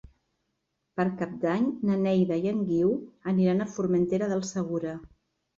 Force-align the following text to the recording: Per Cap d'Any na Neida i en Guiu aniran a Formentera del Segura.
Per 0.99 1.05
Cap 1.19 1.35
d'Any 1.43 1.67
na 1.89 1.99
Neida 2.05 2.39
i 2.45 2.51
en 2.53 2.63
Guiu 2.71 2.97
aniran 3.33 3.63
a 3.67 3.71
Formentera 3.77 4.31
del 4.35 4.43
Segura. 4.57 4.97